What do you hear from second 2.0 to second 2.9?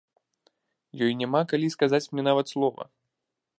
мне нават слова.